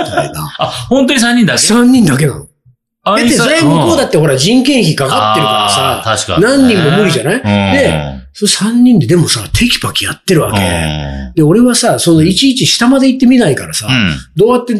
[0.00, 0.52] みたいな。
[0.58, 1.58] あ、本当に3人だけ？
[1.60, 2.40] 三人だけなの。
[2.40, 2.48] だ
[3.04, 6.42] だってそれ向こうだってほら人件費かかってるからさ、確かに。
[6.42, 7.40] 何人も無理じゃない？
[7.76, 10.54] でで、それ三人ででもさ、テキパキやってるわうん。
[10.56, 10.60] け。
[11.36, 14.16] で、俺はさ、そのいちいち下まで行ってみないからさう、ん。
[14.34, 14.74] どうやって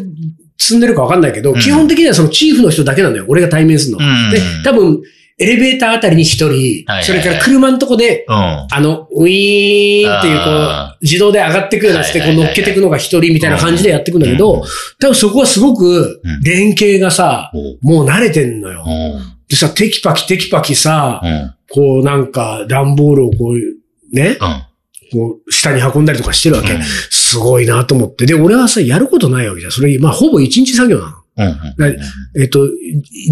[0.59, 3.27] 積んでるかわかんないけど、うん基本的にはそのチーフの人だけなのよ。
[3.29, 4.05] 俺が対面するの。
[4.05, 5.01] うんで、多分、
[5.39, 8.35] エレベーターあたりに一人、それから車のとこで、うん。
[8.35, 14.63] あの、ウィーンっていう、こあう、自動で上がってくるやつで、こうはいはいはいはい乗っけていくのが一人みたいな感じでやっていくんだけうんど、
[14.99, 18.83] 多分そこはすごくうん、連携がさ、うんもう慣れてんのよ。
[18.87, 19.37] うん。
[19.49, 21.55] でさ、テキパキテキパキさ、うん。
[21.71, 24.63] こうなんか、段ボールをこう、ね、うん。
[25.13, 26.73] こう、下に運んだりとかしてるわけ。
[26.73, 26.83] うん
[27.29, 28.25] すごいなと思って。
[28.25, 29.73] で、俺はさ、やることないわけじゃん。
[29.73, 31.17] それ、まあ、ほぼ一日作業なの。
[31.39, 31.97] うん。
[31.97, 32.05] な
[32.41, 32.61] えっと、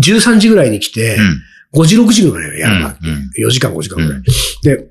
[0.03, 1.17] 13時ぐらいに来て、
[1.75, 2.93] 5時、6時ぐらいやるわ
[3.35, 3.43] け。
[3.43, 4.23] 4時間、5時間ぐらい。
[4.63, 4.87] で、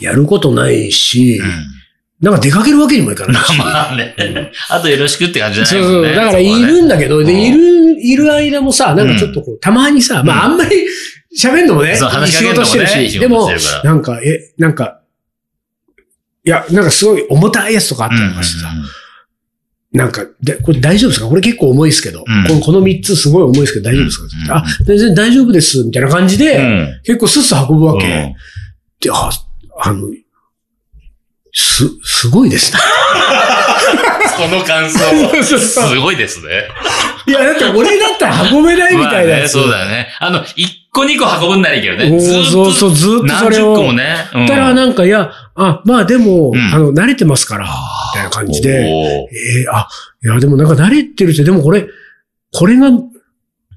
[0.00, 1.40] やることないし、
[2.20, 3.56] なんか出かけるわけにもいかないし。
[3.58, 4.14] まあね。
[4.68, 5.92] あとよろしくって感じじゃそうそう。
[5.92, 6.16] ないもんね。
[6.16, 10.86] だからいるんだけど、で、うんいる、いる間もさ、なんかちょっとこう、たまにさ、まああんまり
[11.36, 13.50] 喋んのもね、仕事してるし、仕でも
[13.84, 15.00] なんか、え、なんか、
[16.44, 18.70] いや、なんかすごい重たいやつとかあったりとかしてさ、
[19.92, 21.26] なんか、で、これ大丈夫ですか？
[21.28, 27.00] これ結構重いですけど、うんこのこの3つすごい重いですけど大丈夫ですか、うんあ、全然大丈夫です、みたいな感じで、うん。
[27.04, 28.06] 結構スッス運ぶわけ。
[28.06, 28.34] うん
[29.00, 29.30] で、あ、
[29.82, 30.08] あの、
[31.52, 32.78] す、すごいですね。
[34.36, 34.98] その感想。
[35.58, 36.68] すごいですね。
[37.26, 39.52] いや、だって俺だったら運べないみたいなまあね、やつ。
[39.52, 40.08] そうだよね。
[40.20, 42.18] あの、一個二個運ぶんならいいけどね。
[42.18, 43.74] ずーっとそうそう、ずーっとそ何れを。
[43.76, 44.16] 十個もね。
[44.34, 47.70] うんたらなんか、いや、あ、まあでも、うんあの、慣れてますから、み
[48.14, 49.88] たいな感じで、えーあ、
[50.24, 51.86] いや、でもなんか慣れてるって、でもこれ、
[52.52, 52.90] これが、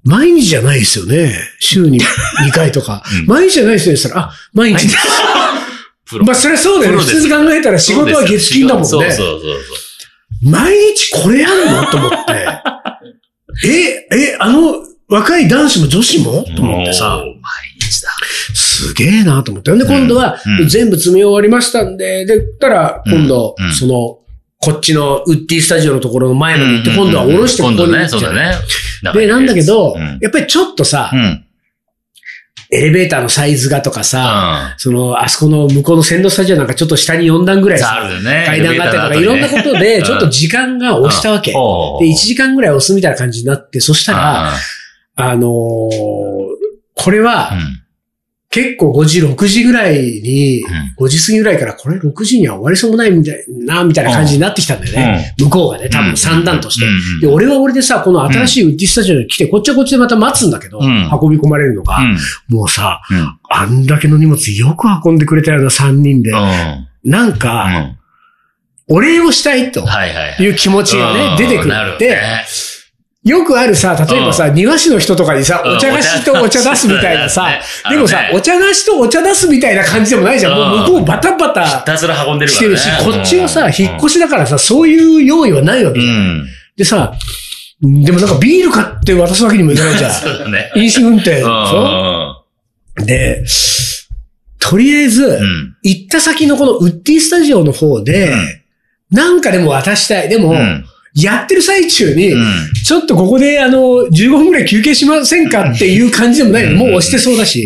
[0.06, 1.34] 毎日じゃないですよね。
[1.60, 2.00] 週に
[2.46, 3.04] 2回とか。
[3.22, 4.98] うん毎日じゃないですよ、そしたら、あ、毎日です。
[6.26, 7.00] まあ、それはそうだよね。
[7.00, 8.88] 普通に考えたら仕事は月金だもんね。
[8.90, 9.40] そうそうそう
[10.52, 11.86] 毎日これやるの？
[11.86, 12.16] と思って。
[13.66, 14.74] え、え、あの、
[15.10, 16.44] 若い男子も女子も？
[16.56, 17.24] と思ってさ。
[18.54, 19.72] すげえなと思って。
[19.76, 24.20] で、今度はうん、全部詰め終わりましたんで、で、ったら、今度その、
[24.60, 28.56] こっちのウッディスタジオのところの前まで行って、今度は下ろしてここ今度ね、そうだね。
[29.14, 31.46] で、なんだけどうん、やっぱりちょっとさう、ん。
[32.72, 38.10] エレベーターのサイズがとかさ、あその、あそこの向こうの線路スタジオなんかちょっと下に4段ぐらいさ。
[38.48, 41.52] 階段があったりとか、いろんなことで、ちょっと時間が押したわけ。
[41.52, 44.54] で、で1時間ぐらい押すみたいな感じになって、そしたら、
[45.16, 46.54] あのー
[46.96, 47.52] これは、
[48.50, 50.64] 結構5時、6時ぐらいに、
[51.00, 55.34] 5時過ぎぐらいから、これ6時には終わりそうもないみたいな、みたいな感じになってきたんだよね。
[55.40, 56.86] 向こうがね、多分3段として。
[57.20, 61.10] で、俺は俺でさ、この新しいウッディスタジオに来て、こっちはこっちでまた待つんだけど、うん。
[61.22, 61.98] 運び込まれるのが、
[62.48, 63.02] もうさ、
[63.50, 66.32] あんだけの荷物よく運んでくれたような3人で、
[67.04, 67.96] なんか、
[68.88, 70.06] お礼をしたいとは
[70.44, 72.22] いう気持ちがね、出てくるって、
[73.24, 77.48] よくあるさ、例えばさ、庭師の人とかにさ、うんお茶菓子とお茶出すみたいなさ
[77.86, 80.54] うん、でもさお茶菓子とお茶出すみたいな感じでもないじゃん。
[80.54, 82.60] もう向こうバタバひタたすら運んでるし。
[82.60, 86.16] てるし、こっちはさ、うん引っ越しだからさ、そういう用意はないわけうじゃん。
[86.40, 86.48] ん。
[86.76, 87.14] でさ、
[87.82, 90.12] でもなんかビール買って渡すわけにもいかないじゃん。
[90.14, 90.72] そうだね。
[90.76, 92.44] 飲酒運転でしうょ
[93.02, 93.44] んで、
[94.60, 95.76] とりあえず、うん。
[95.84, 98.34] 行った先のこのウッディスタジオの方で、
[99.12, 100.30] なんかでも渡したい。
[100.30, 100.86] でも、うん。
[101.16, 102.44] やってる最中に、うん。
[102.86, 106.70] ちょっとここであの、15分くらい休憩しませんかっていう感じでもない。
[106.70, 106.78] の。
[106.78, 107.66] もう押してそうだし。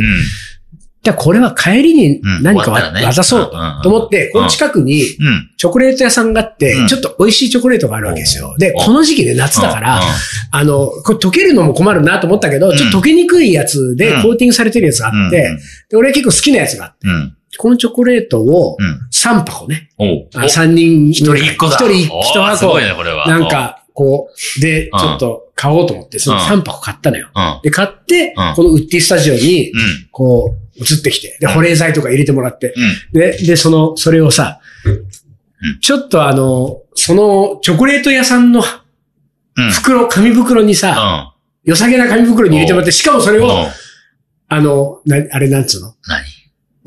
[1.08, 5.50] じゃあこれは帰りに何か渡そうと思って、この近くにうん。
[5.56, 8.54] チョコレート屋さんがあってうん、ちょっと美味しいチョコレートがあるわけですよ。
[8.58, 8.86] で、うん。
[8.86, 10.02] この時期で夏だから、
[10.52, 14.22] あの、これ溶けるのも困るなと思ったけど、ちょっと溶けにくいやつでうん。
[14.24, 15.58] コーティングされてるやつがあって、
[15.90, 17.37] で、俺は結構好きなやつがあって、うん。
[17.58, 19.00] このチョコレートをうん。
[19.14, 21.76] 3箱ね、おうあ3人、一人一個だ。
[21.76, 23.28] 一人おー一箱すごい、ね、これは。
[23.28, 27.30] なんか、こう、で、ちうんょっと買おうと思って、そのうん3箱買ったのよ。
[27.36, 27.60] うん。
[27.64, 29.80] で、買ってうん、このウッディスタジオに、うん。
[30.12, 32.74] こう、移ってきて、で、うん保冷剤とか入れてもらって、
[33.14, 33.20] うん。
[33.20, 34.60] で、で、その、それをさ
[35.66, 38.64] ん、ちょっとあの、その、チョコレート屋さんの
[39.56, 39.72] うん。
[39.72, 43.52] 袋、紙袋にさ、良さげな紙袋に入れてもらって、しかもそれを、うん。
[44.50, 45.96] あの、な、あれなんつうの？
[46.08, 46.24] 何？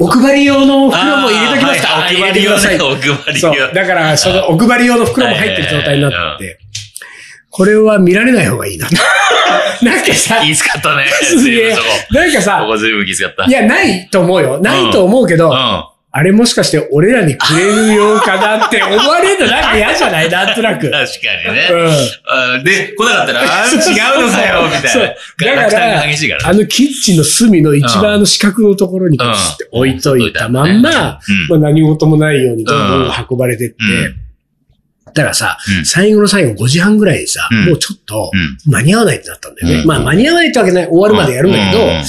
[0.00, 2.80] お配り用の袋も入れときますかあーお配りください。
[2.80, 3.42] お配り。
[3.42, 3.72] 用。
[3.74, 6.58] だから、そのお配り用の袋も入ってる状態になって、
[7.50, 8.88] これは見られない方がいいな。
[9.82, 11.04] なんかさ、気使ったね。
[12.12, 13.44] なんかさ、こ随分気使った。
[13.44, 14.58] いや、ないと思うよ。
[14.60, 15.84] ないと思うけど、うん。
[16.12, 20.28] あれもしかして俺らにくれるようかなって思われるのなんか嫌じゃない？
[20.28, 20.86] なんとなく。
[20.86, 20.92] うん。
[20.92, 21.68] 確かにね。
[22.56, 24.88] うんで、来なかったら、あー違うのかよ、みたいな。
[24.90, 26.48] そうだから激しいから。
[26.48, 31.20] あのキッチンの隅の一番あの四角のところにこううんスッて置いといたまんま、
[31.50, 34.16] うんまあ何事もないようにどんどん運ばれてって、うん
[35.14, 39.74] だからさ、うん最後の最後5時半ぐらいにさ、うんもうちょっとうん間に合わないってなったんだよね。
[39.82, 42.02] うんまあ間に合わないってわけない、終わるまでやるんだけど、うん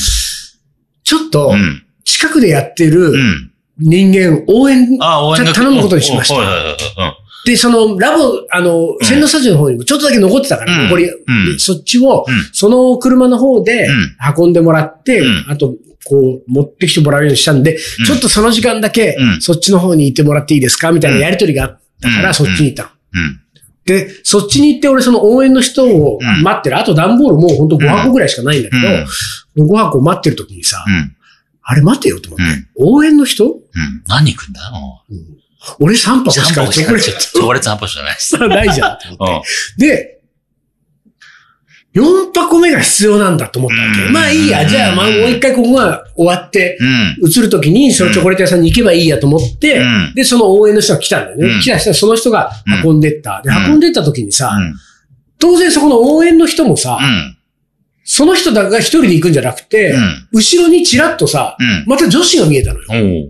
[1.04, 1.84] ちょっとうん。
[2.04, 3.51] 近くでやってるうん。
[3.82, 6.36] 人間応援、あ、応頼むことにしました。
[7.46, 9.06] で、その、ラボ、あの、ん。
[9.06, 10.84] 線路スタジオの方にもちょっとだけ残ってたから、うん。
[10.90, 11.60] 残り、うん。
[11.60, 12.50] そっちを、うん。
[12.54, 14.16] その車の方でうん。
[14.38, 15.46] 運んでもらって、うん。
[15.48, 18.06] あと、こう、持ってきてもらうようにしたんで、うん。
[18.06, 19.42] ちょっとその時間だけ、うん。
[19.42, 22.34] そっちの方に行ってもらっていいですかみたいなやりとりがあったから、うん。
[22.36, 22.90] そっちに行ったの。
[23.14, 23.42] うん。
[23.86, 26.44] で、そっちに行って俺その応援の人をうん。
[26.44, 26.78] 待ってる。
[26.78, 28.78] あと段ボールもうほんと5箱ぐらいしかないんだけ
[29.58, 31.16] ど、5箱待ってる時にさ、うん。
[31.72, 32.44] あれ待てよと思って。
[32.80, 32.94] うん。
[32.94, 33.46] 応援の人？
[33.46, 33.60] うん。
[34.08, 34.62] 何くんだ？
[35.80, 38.38] 俺3箱しかチョチョコレーチョコレート散歩じゃないです。
[38.38, 38.98] トないじゃん。
[39.78, 40.22] で、
[41.94, 44.02] 4箱目が必要なんだと思ったわけ。
[44.02, 47.30] うんまあいいや、じゃあまあもう一回ここが終わって、うん。
[47.30, 51.48] 移るときにそのチョコレート屋さんに行けばいいやと思って、うんで、その応援の人が来たんだよね。
[51.56, 52.52] うん来た人はその人が
[52.84, 53.42] 運んでった。
[53.44, 54.74] で、うん運んでった時にさ、うん。
[55.38, 57.38] 当然そこの応援の人もさ、うん。
[58.14, 61.86] その人だが一人で行くんじゃなくて、うん後ろにチラッとさ、うん。
[61.88, 63.30] また女子が見えたのよ。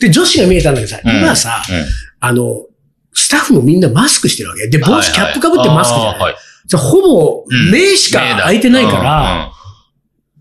[0.00, 1.84] で、女子が見えたんだけどさ、うん今さ、うん
[2.20, 2.64] あの、
[3.12, 4.68] スタッフもみんなマスクしてるわけ。
[4.68, 6.20] で、帽子キャップかぶってマスクじゃない。
[6.20, 6.34] はいはい
[6.66, 9.52] じゃあほぼうん目しか開いてないから、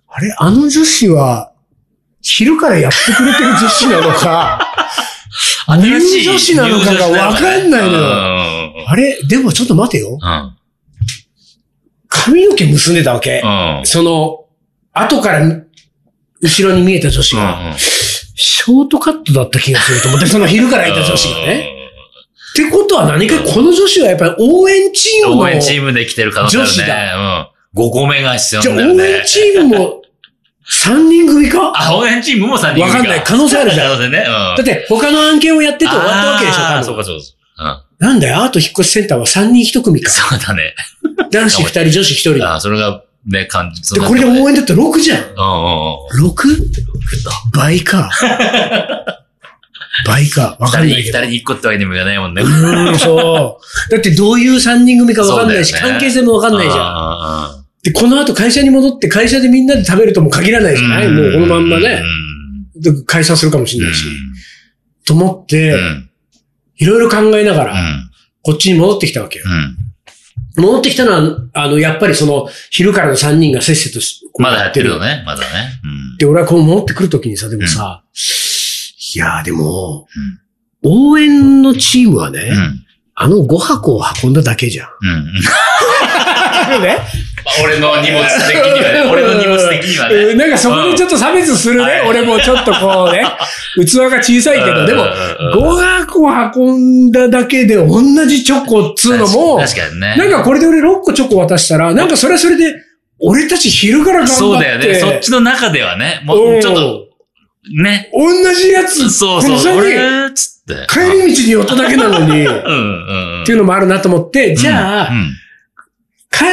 [0.08, 1.52] あれあの女子は、
[2.22, 4.60] 昼からやってくれてる女子なのか、
[5.68, 8.02] うん入女子なのかがわかんないのよ。
[8.02, 8.90] よ。
[8.90, 10.18] あれでもちょっと待てよ。
[10.22, 10.58] うん。
[12.26, 13.42] 髪の毛結んでたわけ。
[13.44, 13.48] う
[13.82, 13.86] ん。
[13.86, 14.46] その、
[14.94, 15.42] 後から
[16.42, 17.78] 後ろに見えた女子が、うん。
[17.78, 21.72] ショートカットだった気がすると思って、その昼からいた女子がね。
[22.54, 26.74] ってことは何かこの女子はやっぱり応援チームの、応援チームで来てる可能性あるね。
[26.74, 27.90] 女子うん。
[27.90, 29.18] 5個目が必要じゃあ応なんだよね。
[29.20, 30.02] 援チームも
[30.70, 31.74] 3人組か？
[31.76, 34.20] あ、応援チームも3人わかんない可能性あるじゃん可能性ね。
[34.20, 34.24] うん。
[34.24, 37.20] だって他の案件をやってて終わったわけでしょ、あーそうかそう
[37.58, 37.86] か。
[38.00, 38.08] うん。
[38.08, 40.10] なんだよ、アート引っ越しセンターは3人1組か。
[40.10, 40.74] そうだね。
[41.36, 42.56] 男子2人、女子1人だ。
[42.56, 43.94] あそれが、ね、感じ。
[43.94, 45.20] で、これで応援だったら6じゃん。
[45.20, 45.30] うんう
[46.24, 46.32] んうん。
[46.32, 46.36] 6?
[47.54, 48.10] 倍か。
[50.06, 50.58] 倍か。
[50.60, 51.20] わかんないけど。
[51.20, 52.42] 二人に1個ってわけにもいかないもんね。
[52.42, 53.92] うーん、そう。
[53.92, 57.66] だってどういう3人組かわかんないし、ね関係性もわかんないじゃん。
[57.84, 62.02] で、この後会社に戻って会社でみんなで食べるとも限らないじゃないもうこのまんまね。
[62.76, 64.06] で解散するかもしれないし。
[65.06, 66.10] と思って、うん。
[66.78, 68.10] いろいろ考えながら、うん。
[68.42, 69.46] こっちに戻ってきたわけよ。
[69.48, 69.78] うん。
[70.58, 75.00] 戻ってきたのは、あの、やっぱりその、昼からの3人がせっせとしまだやってるの。
[75.00, 75.24] ね。
[75.26, 75.80] まだね。
[75.84, 76.18] うん。
[76.18, 78.04] で、俺はこう戻ってくるときにさ、でもさ、
[79.16, 80.08] いやーでも、
[80.84, 82.86] 応援のチームはね、うん。
[83.18, 84.90] あの5箱を運んだだけじゃん。
[85.02, 86.82] うん。
[86.84, 87.00] ね、
[87.64, 89.02] 俺の荷物的にはね。
[89.12, 90.16] 俺の荷物的にはね。
[90.16, 92.02] うんなんかそこでちょっと差別するね。
[92.04, 93.24] うん俺もちょっとこうね、
[93.86, 95.10] 器が小さいけど、でも、うん
[95.54, 100.16] 5箱運んだだけで同じチョコっつうのも、確かにね。
[100.18, 102.74] なんかこれで俺6個チョコ渡したら、なんかそれはそれで、
[103.20, 104.36] 俺たち昼から頑張って。
[104.36, 104.96] そうだよね。
[104.96, 106.22] そっちの中ではね。
[106.26, 107.06] もうちょっと、
[107.82, 108.10] ね。
[108.14, 109.78] 同じやつ、そうそう。
[109.78, 109.96] 俺、
[110.34, 110.88] つって。
[110.92, 113.46] 帰り道に寄っただけなのに、っうんうんうん。
[113.46, 115.34] ていうのもあるなと思って、じゃあ、うん。
[116.38, 116.44] 帰、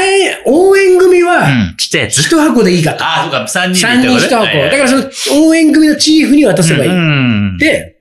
[0.47, 1.75] 応援組うは、ん。
[1.77, 2.23] ちっちゃいやつ。
[2.23, 3.05] 一箱でいいかと。
[3.05, 4.45] ああ、そうか、三人三人一箱。
[4.45, 5.05] だらからその、
[5.47, 6.91] 応援組のチーフに渡せばいい。
[6.91, 7.59] うん。
[7.59, 7.97] で、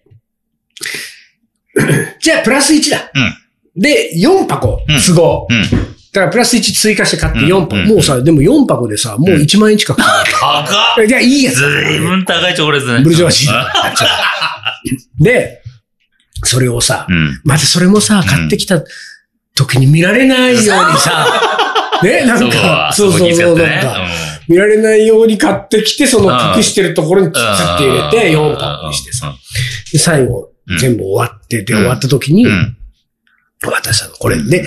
[2.21, 3.11] じゃあプラス1だ。
[3.13, 3.33] うん
[3.73, 5.47] で、4箱うん、都合。
[5.49, 5.61] うん。
[5.61, 5.77] だ
[6.13, 7.77] からプラス1追加して買って4箱。
[7.77, 11.07] うんもうさ、でも4箱でさ、もう1万円近く高っる。
[11.07, 11.89] いや、いいやつずだ。
[11.89, 12.99] いぶん高いチョコレートね。
[13.01, 13.73] ブルジョワジーだ
[15.21, 15.61] で、
[16.43, 17.39] それをさ、うん。
[17.45, 18.83] またそれもさ、買ってきた
[19.55, 21.41] 時に見られないようにさ、
[22.03, 24.07] ね、なんか、そうそうそう、なんか、
[24.47, 29.33] 見られないように買ってきて、その隠してるところにツッツって入れて、4箱にしてさ。
[29.91, 32.77] で、最後うん、全部終わって、で、うん終わった時にう、ん。
[33.63, 34.41] 渡したの、これ。
[34.41, 34.65] で、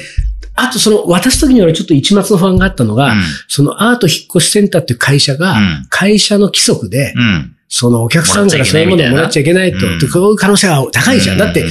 [0.55, 3.15] あとその、渡す時に俺ちょっと一末の不安があったのが、
[3.49, 7.54] そのアート引っ越しセンターっていう会社がうん、会社の規則で、うん。
[7.77, 9.87] そのお客さんからそういうものをもらっちゃいけないと、こ
[10.29, 11.39] ういう可能性が高いじゃん。
[11.39, 11.65] だって、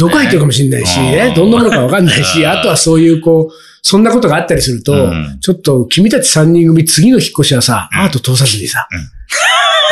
[0.00, 2.50] どこ入ってるかもしれないし、ね、どんなものかわかんないし、うん。
[2.50, 5.38] あとはそういうこう、そんなことがあったりすると、うん。
[5.40, 8.88] ちょっと君たち3人組次の引っ越しはさ、アート通さずにさ、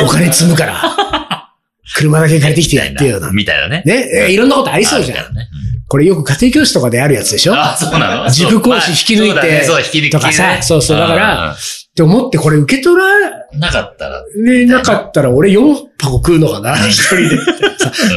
[0.03, 0.81] お金積むから、
[1.95, 3.31] 車だけ借りてきてやってよな。
[3.31, 3.83] みたいなね。
[3.85, 5.17] ね、えいろんなことありそうじゃん。
[5.87, 7.55] これよく家庭教師とかであるやつでしょ？
[7.55, 8.23] あ、そうなの？
[8.29, 10.09] 自分講師引き抜いてそう引き抜きね。
[10.09, 10.99] とかさそうそう。
[10.99, 11.51] だからうん。
[11.53, 11.55] っ
[11.95, 13.03] て思ってこれ受け取ら
[13.59, 16.75] なかったら、れなかったら俺4箱食うのかな？
[16.87, 17.37] 一人で。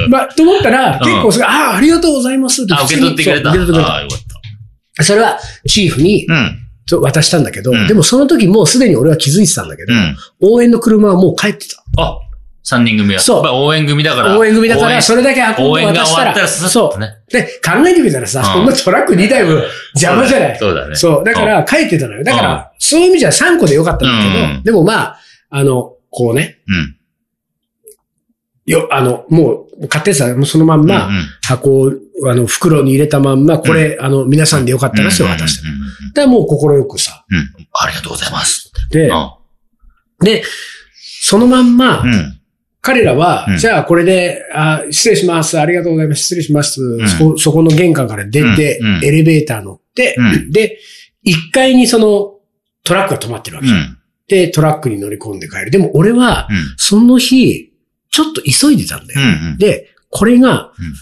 [0.09, 3.51] まあ、と思ったら、結構それ、ああ、ありがとうございますってあ、受け取ってくれた。
[3.51, 6.27] 受け取ってくれたあ、よかっそれは、チーフに
[6.91, 10.17] 渡したんだけど、うんでもその時もうすでに俺は気づいてたんだけど、うん。
[10.41, 11.83] 応援の車はもう帰ってた。
[11.97, 12.19] あ、
[12.63, 13.21] 三人組は。
[13.21, 14.39] そう応援組だから。
[14.39, 17.01] 応援組だから、それだけ運んで渡したら、そう。
[17.33, 19.63] で、考えてみたらさ、うんそんなトラック2台も
[19.95, 20.59] 邪魔じゃない？
[20.59, 20.97] そうだね。
[20.97, 21.25] そう。
[21.25, 22.25] だから、帰ってたのよ。
[22.25, 25.19] だから、そういう意味じゃ3個でよかったんだけど、うんでもまあ、
[25.51, 26.97] あの、こうね、うん。
[28.67, 31.11] よ、あの、もう、買ってさ、もうそのまんま、
[31.43, 31.93] 箱を、
[32.27, 35.69] あの、袋に入れたまんま、これ、あの、皆さんでよかったらって渡した。
[35.69, 37.25] うんうんうんうんで、もう心よくさ。
[37.31, 37.39] うん。
[37.73, 38.73] ありがとうございます。
[38.91, 39.31] でう、ん。
[40.25, 40.43] で、
[41.23, 42.41] そのまんま、うん。
[42.81, 45.59] 彼らは、うんじゃあこれで、あ、失礼します。
[45.59, 46.23] ありがとうございます。
[46.23, 46.81] 失礼します。
[46.81, 50.79] んそこ、そこの玄関から出て、エレベーター乗って、うんで、
[51.27, 52.39] 1階にその
[52.83, 53.69] トラックが止まってるわけ。
[53.69, 53.99] うん。
[54.31, 55.71] で、トラックに乗り込んで帰る。
[55.73, 56.57] でも俺は、うん。
[56.77, 57.73] その日、
[58.11, 59.21] ちょっと急いでたんだよ。
[59.21, 59.59] うん。
[59.59, 60.93] で、これが、引っ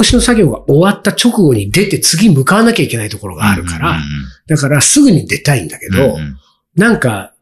[0.00, 3.98] 越しの作業が終わった直後に出て次向かわなきゃいけないところがあるから、
[4.46, 6.36] だからすぐに出たいんだけど、うん
[6.74, 7.34] なんか、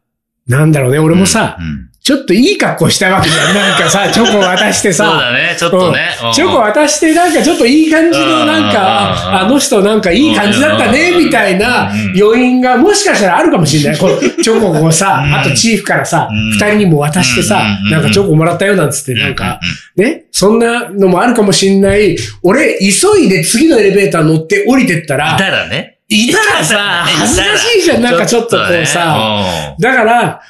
[0.48, 3.54] なんだろうね、俺もさ、うんうんちょっといい格好したわけじゃん。
[3.54, 6.08] なんかさ、チョコ渡してそうさ、だね、ちょっとね。
[6.24, 14.00] うんチョコ渡してなんかちょっといい感じのなんうんか、あの人なんかいい感じだったね、うんみたいなうん余韻がもしかしたらあるかもしれない。
[14.00, 19.60] この チョコをさうん、あとチーフからさうん、二人にも渡してさうん、なんかチョコもらったよなんつってなんか、
[19.96, 22.16] ね、そんなのもあるかもしれない。
[22.42, 25.98] 俺、急いで次のエレベーター乗って降りてったいら、たらね。
[26.08, 28.94] いたらさ、恥ずかしいじゃん、なんかちょっとこうさ。
[28.94, 29.76] さ。
[29.78, 30.40] だから、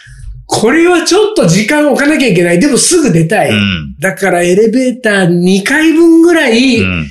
[0.52, 2.58] これはちょっと時間を置かなきゃいけない。
[2.58, 3.50] でもすぐ出たい。
[3.50, 3.96] うん。
[4.00, 7.06] だからエレベーター2回分ぐらい、うん。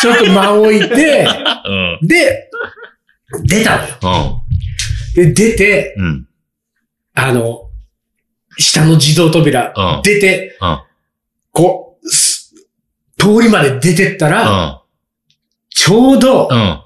[0.00, 1.28] ちょっと間を置いて、
[2.00, 2.08] うん。
[2.08, 2.48] で、
[3.44, 4.44] 出たのよ。
[5.14, 6.26] で、出て、うん。
[7.14, 7.68] あの、
[8.58, 10.80] 下の自動扉、うん出て、うん。
[11.52, 12.54] こう、す
[13.18, 14.78] 通りまで出てったら、うん。
[15.68, 16.80] ちょうどう、ん。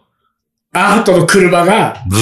[0.75, 2.21] アートの車がブー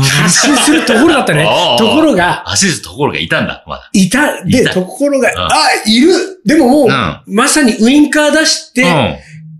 [0.00, 0.02] ン。
[0.02, 1.44] 発進するところだったね。
[1.78, 3.90] ところが、走るところがいたんだ、まだ。
[3.92, 4.42] いた。
[4.44, 5.52] で、いたところが、んあ、
[5.84, 9.16] いるでももう、うんまさにウインカー出して、うん。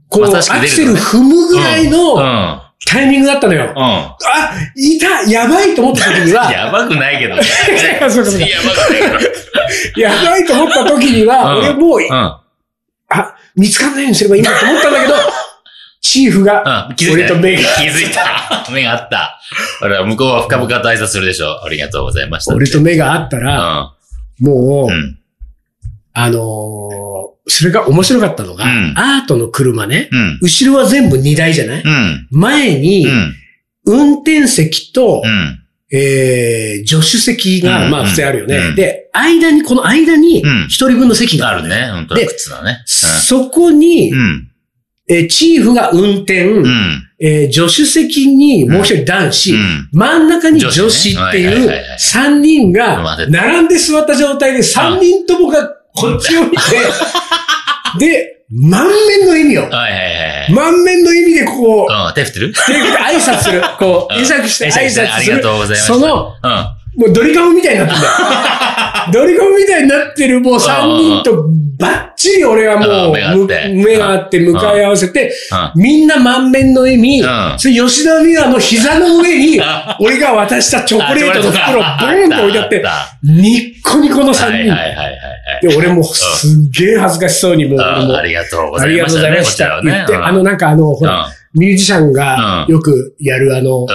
[0.09, 1.93] こう、まさしくアクセル踏むぐらいうん。
[1.93, 2.61] のうん。
[2.87, 3.75] タイミングだったのよ。
[3.77, 3.83] うん。
[3.83, 4.17] あ、
[4.75, 7.37] いたやばいと思った時には、 やばくないけど。
[7.37, 7.45] そう
[8.01, 10.01] かそうかやばいけど。
[10.01, 12.11] やばいと思った時には、うん俺もう、うん。
[12.15, 15.15] あ、見つかんないようにすればいいんだと思ったんだけど、
[16.11, 16.97] チーフが、うん。
[16.97, 17.15] 気づいた。
[17.15, 18.67] 俺と目が、気づいた。
[18.75, 19.41] 目があった。
[19.81, 21.65] 俺は向こうは深々と挨拶するでしょ。
[21.65, 22.55] ありがとうございました。
[22.55, 23.93] 俺と目があったうら、
[24.41, 24.45] ん。
[24.45, 25.19] もう、うん。
[26.13, 27.11] あのー
[27.47, 30.39] それが面白かったのが、うんアートの車ね、うん。
[30.41, 32.27] 後ろは全部荷台じゃない、うん。
[32.31, 33.35] 前に、うん。
[33.87, 35.59] 運転席と、うん。
[35.93, 38.57] えー、助手席が、うんまあ普通あるよね。
[38.57, 41.89] うんで、間に、この間にうん、一人分の席がああるね。
[41.93, 42.83] 本当だ、靴だね。
[42.87, 44.50] そこに、うん。
[45.11, 47.07] えーチーフが運転、うん。
[47.21, 49.89] えー助手席にもう一人男子、うん。
[49.93, 56.57] 真ん中に女女子っていう三人が並んで座った状態で三人ともがこっちを見て、
[57.99, 60.01] で、満面の笑みを、はいはいはい
[60.43, 60.53] はい。
[60.53, 62.53] 満面の笑みでこう、うん、手振ってる？
[62.53, 63.63] 手振って挨拶する。
[63.79, 65.59] こう、うん会釈して挨拶するありがとう。
[65.59, 65.87] ございます。
[65.87, 66.80] その、うん。
[66.97, 68.13] もうドリカムみたいになってんだよ。
[69.13, 71.45] ドリカムみたいになってるもう三人と
[71.79, 73.13] バッチリ俺はもうん
[73.83, 75.33] 目があうって向かい合わせて、
[75.77, 75.83] うん。
[75.83, 79.65] みんな満面の笑み、うんそれ吉田美和の膝の上にうん、
[80.01, 82.85] 俺が渡したチョコレートの袋をボあーンと置いてあって、
[83.25, 84.49] ニッコニコのはい3人。
[84.49, 85.09] はいはいはいは
[85.63, 85.69] い。
[85.69, 88.93] で、俺もすっげえ恥ずかしそうにもう、ありがとうごあざいましたね。
[88.93, 89.45] りがとうございま。
[89.45, 93.89] した言って、うんあのなんかあの、ほら、ミュージシャンがよくやるあの、うん。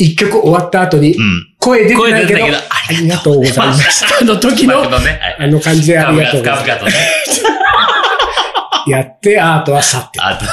[0.00, 1.54] 一曲終わった後にう、ん。
[1.58, 2.48] 声出てないけど、あ
[2.90, 4.24] りがとうございました。
[4.24, 6.64] の時の、あの感じでありがとうございます。
[6.64, 6.92] 深々とね。
[8.86, 10.20] やって、アートは去って。
[10.22, 10.46] あと、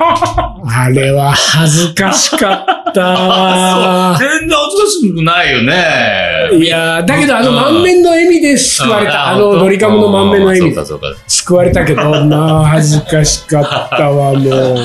[0.00, 2.54] あれは恥ずかしか
[2.90, 6.58] ったわ 全然恥ずかしくないよね。
[6.60, 9.28] いやーだけどあのうん満面の笑みで救われた。
[9.28, 10.82] あのドリカムの満面の笑みで。
[11.26, 14.78] 救われたけど、まあ恥ずかしかったわ、もう。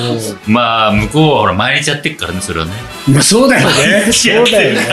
[0.50, 2.72] まあ、向こうはほら、毎日やってっからね、それはね。
[3.08, 4.08] まあそうだよね。
[4.12, 4.86] そうだよね。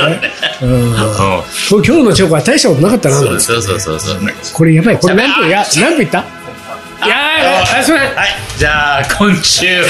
[0.62, 0.70] うん。
[0.72, 0.96] うん。
[0.96, 3.16] 今日のチョコは大したことなかったな。
[3.16, 4.20] そうそうそうそうそう。
[4.54, 4.98] これやばい。
[4.98, 6.24] これ何分や、何分いった？
[7.04, 8.00] いやー、あ、それ。
[8.00, 8.36] はい。
[8.58, 9.88] じゃあ、今週は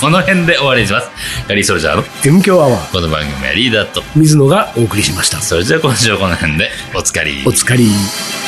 [0.00, 1.10] この辺で終わりにします。
[1.48, 5.40] ガリーソルジャーの M 強アワー、この番組はリーダーと、水野がお送りしました。
[5.40, 7.42] それじゃあ今週はこの辺でおつかり。
[7.44, 8.41] お疲れ。